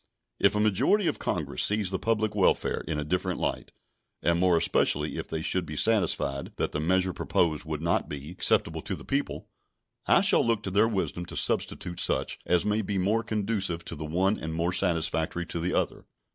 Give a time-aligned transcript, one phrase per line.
[0.39, 3.71] If a majority of Congress see the public welfare in a different light,
[4.23, 8.31] and more especially if they should be satisfied that the measure proposed would not be
[8.31, 9.47] acceptable to the people,
[10.07, 13.95] I shall look to their wisdom to substitute such as may be more conducive to
[13.95, 16.07] the one and more satisfactory to the other.